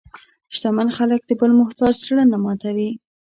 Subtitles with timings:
[0.55, 2.89] شتمن خلک د بل محتاج زړه نه ماتوي.